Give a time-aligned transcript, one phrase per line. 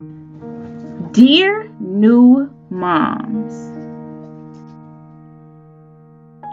[0.00, 3.52] Dear new moms,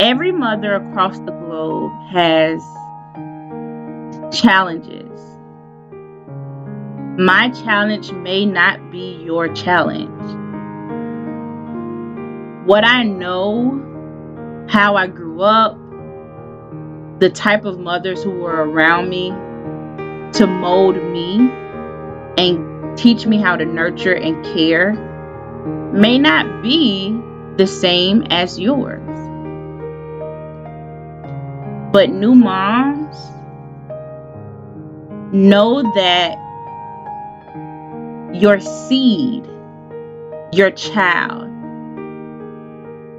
[0.02, 2.60] every mother across the globe has
[4.36, 5.22] challenges.
[7.20, 10.10] My challenge may not be your challenge.
[12.68, 15.78] What I know, how I grew up,
[17.20, 19.30] the type of mothers who were around me
[20.32, 21.48] to mold me
[22.40, 24.94] and teach me how to nurture and care
[25.94, 27.18] may not be
[27.58, 29.02] the same as yours.
[31.94, 33.16] But new moms
[35.34, 36.38] know that
[38.34, 39.48] your seed,
[40.52, 41.50] your child,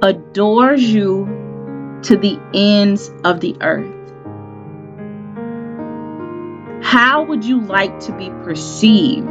[0.03, 1.25] adores you
[2.03, 3.93] to the ends of the earth.
[6.83, 9.27] How would you like to be perceived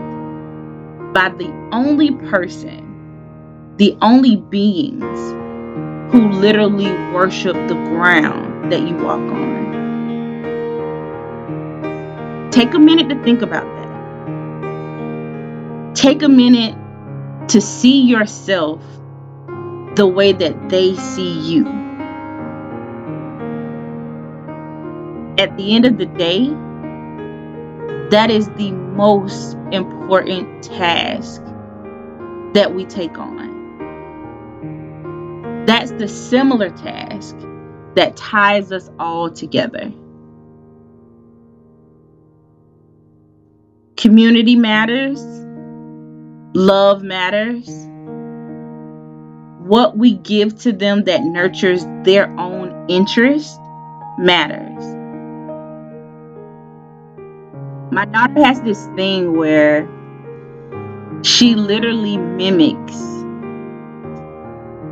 [1.16, 2.84] by the only person,
[3.78, 5.18] the only beings
[6.12, 9.56] who literally worship the ground that you walk on?
[12.50, 13.86] Take a minute to think about that.
[15.94, 16.76] Take a minute
[17.48, 18.82] to see yourself
[19.94, 21.66] the way that they see you.
[25.38, 26.54] At the end of the day,
[28.10, 31.42] that is the most important task
[32.54, 33.56] that we take on.
[35.66, 37.36] That's the similar task
[37.96, 39.92] that ties us all together.
[43.96, 45.20] Community matters,
[46.54, 47.68] love matters.
[49.66, 53.58] What we give to them that nurtures their own interest
[54.18, 54.95] matters
[57.90, 59.88] my daughter has this thing where
[61.22, 62.96] she literally mimics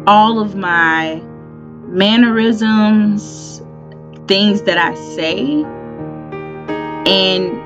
[0.07, 1.21] all of my
[1.87, 3.63] mannerisms,
[4.27, 5.65] things that I say,
[7.07, 7.61] and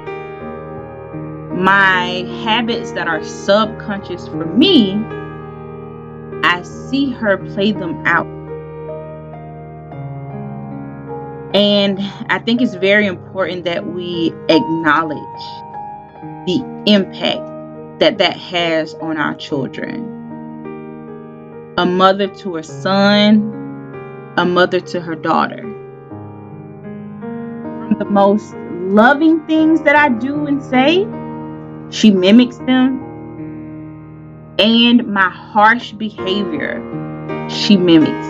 [1.60, 4.94] my habits that are subconscious for me.
[6.44, 8.37] I see her play them out.
[11.54, 11.98] And
[12.28, 15.18] I think it's very important that we acknowledge
[16.46, 20.14] the impact that that has on our children.
[21.78, 25.62] A mother to her son, a mother to her daughter.
[27.98, 31.06] The most loving things that I do and say,
[31.90, 33.06] she mimics them.
[34.58, 36.78] And my harsh behavior,
[37.48, 38.26] she mimics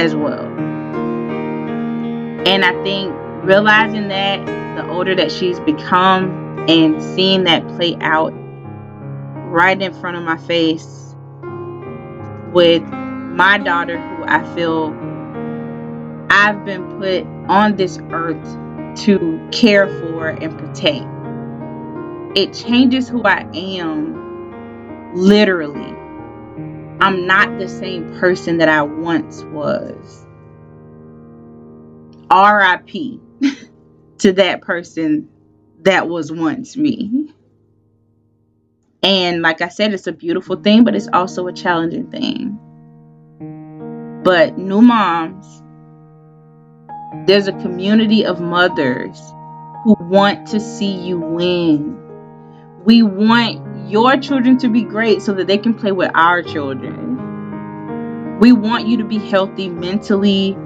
[0.00, 0.44] as well.
[2.46, 3.12] And I think
[3.42, 4.46] realizing that
[4.76, 8.32] the older that she's become and seeing that play out
[9.50, 11.16] right in front of my face
[12.52, 14.94] with my daughter, who I feel
[16.30, 18.44] I've been put on this earth
[19.04, 21.06] to care for and protect.
[22.38, 25.94] It changes who I am literally.
[27.00, 30.25] I'm not the same person that I once was.
[32.30, 33.20] RIP
[34.18, 35.28] to that person
[35.82, 37.32] that was once me.
[39.02, 42.58] And like I said, it's a beautiful thing, but it's also a challenging thing.
[44.24, 45.62] But new moms,
[47.28, 49.16] there's a community of mothers
[49.84, 51.96] who want to see you win.
[52.84, 58.38] We want your children to be great so that they can play with our children.
[58.40, 60.56] We want you to be healthy mentally,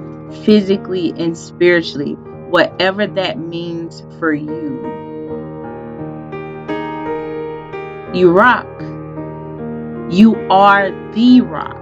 [0.43, 2.13] physically and spiritually,
[2.49, 4.79] whatever that means for you.
[8.13, 8.67] You rock.
[10.11, 11.77] You are the rock.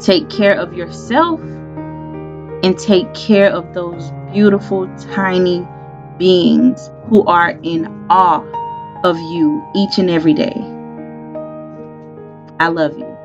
[0.00, 5.66] Take care of yourself and take care of those beautiful, tiny
[6.18, 8.44] beings who are in awe
[9.04, 10.54] of you each and every day.
[12.60, 13.15] I love you.